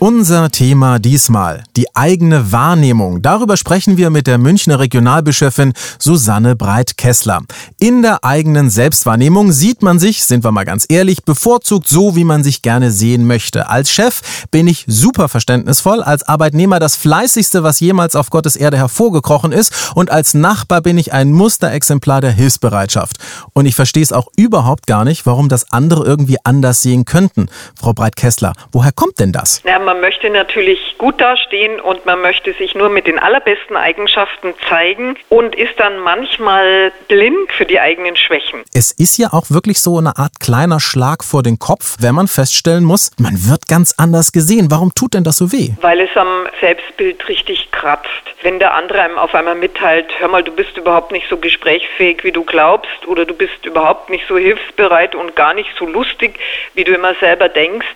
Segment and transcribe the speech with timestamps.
[0.00, 3.20] Unser Thema diesmal, die eigene Wahrnehmung.
[3.20, 7.40] Darüber sprechen wir mit der Münchner Regionalbischöfin Susanne Breit-Kessler.
[7.80, 12.22] In der eigenen Selbstwahrnehmung sieht man sich, sind wir mal ganz ehrlich, bevorzugt so, wie
[12.22, 13.70] man sich gerne sehen möchte.
[13.70, 14.20] Als Chef
[14.52, 19.90] bin ich super verständnisvoll, als Arbeitnehmer das fleißigste, was jemals auf Gottes Erde hervorgekrochen ist
[19.96, 23.16] und als Nachbar bin ich ein Musterexemplar der Hilfsbereitschaft.
[23.52, 27.48] Und ich verstehe es auch überhaupt gar nicht, warum das andere irgendwie anders sehen könnten.
[27.76, 29.60] Frau Breit-Kessler, woher kommt denn das?
[29.64, 34.52] Ja, man möchte natürlich gut dastehen und man möchte sich nur mit den allerbesten Eigenschaften
[34.68, 38.64] zeigen und ist dann manchmal blind für die eigenen Schwächen.
[38.74, 42.28] Es ist ja auch wirklich so eine Art kleiner Schlag vor den Kopf, wenn man
[42.28, 44.70] feststellen muss, man wird ganz anders gesehen.
[44.70, 45.70] Warum tut denn das so weh?
[45.80, 48.10] Weil es am Selbstbild richtig kratzt.
[48.42, 52.24] Wenn der andere einem auf einmal mitteilt, hör mal, du bist überhaupt nicht so gesprächsfähig,
[52.24, 56.38] wie du glaubst, oder du bist überhaupt nicht so hilfsbereit und gar nicht so lustig,
[56.74, 57.86] wie du immer selber denkst,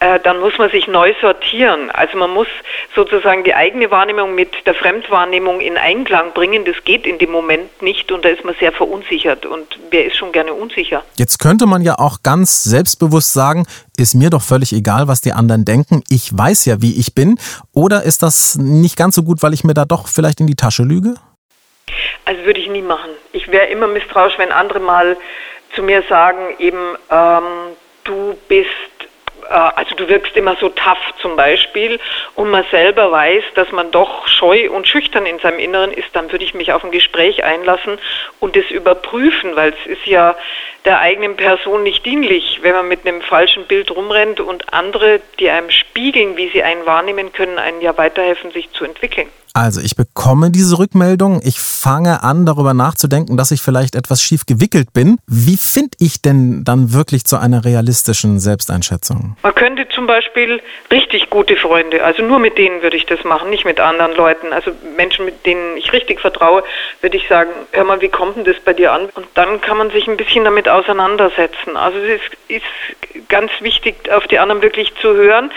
[0.00, 1.90] dann muss man sich neu sortieren.
[1.90, 2.46] Also man muss
[2.94, 6.64] sozusagen die eigene Wahrnehmung mit der Fremdwahrnehmung in Einklang bringen.
[6.64, 9.44] Das geht in dem Moment nicht und da ist man sehr verunsichert.
[9.44, 11.04] Und wer ist schon gerne unsicher?
[11.16, 13.66] Jetzt könnte man ja auch ganz selbstbewusst sagen,
[13.98, 16.02] ist mir doch völlig egal, was die anderen denken.
[16.08, 17.38] Ich weiß ja, wie ich bin.
[17.74, 20.56] Oder ist das nicht ganz so gut, weil ich mir da doch vielleicht in die
[20.56, 21.14] Tasche lüge?
[22.24, 23.10] Also würde ich nie machen.
[23.32, 25.18] Ich wäre immer misstrauisch, wenn andere mal
[25.74, 27.42] zu mir sagen, eben, ähm,
[28.04, 28.89] du bist äh,
[29.50, 31.98] also du wirkst immer so tough zum Beispiel
[32.36, 36.30] und man selber weiß, dass man doch scheu und schüchtern in seinem Inneren ist, dann
[36.30, 37.98] würde ich mich auf ein Gespräch einlassen
[38.38, 40.36] und das überprüfen, weil es ist ja
[40.84, 45.50] der eigenen Person nicht dienlich, wenn man mit einem falschen Bild rumrennt und andere, die
[45.50, 49.28] einem spiegeln, wie sie einen wahrnehmen können, einen ja weiterhelfen, sich zu entwickeln.
[49.54, 54.46] Also ich bekomme diese Rückmeldung, ich fange an darüber nachzudenken, dass ich vielleicht etwas schief
[54.46, 55.18] gewickelt bin.
[55.26, 59.36] Wie finde ich denn dann wirklich zu einer realistischen Selbsteinschätzung?
[59.42, 63.50] Man könnte zum Beispiel richtig gute Freunde, also nur mit denen würde ich das machen,
[63.50, 64.52] nicht mit anderen Leuten.
[64.52, 66.62] Also Menschen, mit denen ich richtig vertraue,
[67.00, 69.08] würde ich sagen, hör mal, wie kommt denn das bei dir an?
[69.14, 71.76] Und dann kann man sich ein bisschen damit auseinandersetzen.
[71.76, 75.50] Also es ist, ist ganz wichtig, auf die anderen wirklich zu hören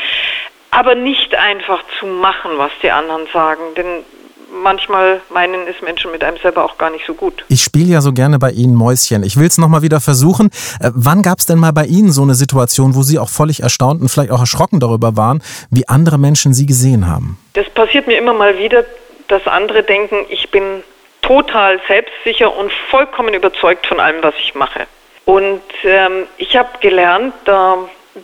[0.74, 4.04] aber nicht einfach zu machen, was die anderen sagen, denn
[4.52, 7.44] manchmal meinen es Menschen mit einem selber auch gar nicht so gut.
[7.48, 9.24] Ich spiele ja so gerne bei Ihnen Mäuschen.
[9.24, 10.48] Ich will es nochmal wieder versuchen.
[10.80, 13.62] Äh, wann gab es denn mal bei Ihnen so eine Situation, wo Sie auch völlig
[13.62, 17.38] erstaunt und vielleicht auch erschrocken darüber waren, wie andere Menschen Sie gesehen haben?
[17.54, 18.84] Das passiert mir immer mal wieder,
[19.28, 20.84] dass andere denken, ich bin
[21.22, 24.88] total selbstsicher und vollkommen überzeugt von allem, was ich mache.
[25.26, 27.78] Und ähm, ich habe gelernt, da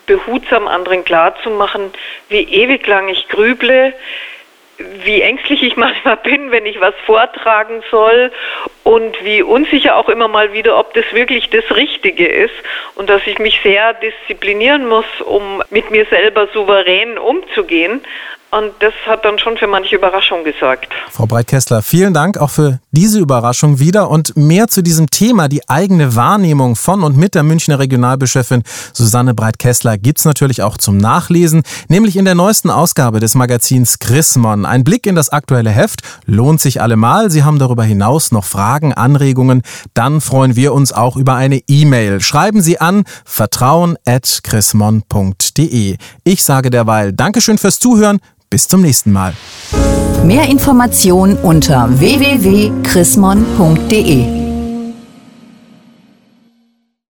[0.05, 1.91] behutsam anderen klarzumachen,
[2.29, 3.93] wie ewig lang ich grüble,
[4.77, 8.31] wie ängstlich ich manchmal bin, wenn ich was vortragen soll
[8.89, 12.55] und wie unsicher auch immer mal wieder, ob das wirklich das Richtige ist
[12.95, 18.01] und dass ich mich sehr disziplinieren muss, um mit mir selber souverän umzugehen.
[18.51, 20.87] Und das hat dann schon für manche Überraschung gesorgt.
[21.11, 25.69] Frau Breit-Kessler, vielen Dank auch für diese Überraschung wieder und mehr zu diesem Thema, die
[25.69, 31.61] eigene Wahrnehmung von und mit der Münchner Regionalbischöfin Susanne Breit-Kessler gibt's natürlich auch zum Nachlesen,
[31.89, 34.65] nämlich in der neuesten Ausgabe des Magazins Chrismon.
[34.65, 37.29] Ein Blick in das aktuelle Heft lohnt sich allemal.
[37.29, 38.45] Sie haben darüber hinaus noch
[38.79, 39.61] Fragen, Anregungen,
[39.93, 42.21] dann freuen wir uns auch über eine E-Mail.
[42.21, 45.97] Schreiben Sie an vertrauen@chrismon.de.
[46.23, 48.19] Ich sage derweil Dankeschön fürs Zuhören.
[48.49, 49.33] Bis zum nächsten Mal.
[50.23, 54.38] Mehr Informationen unter www.chrismon.de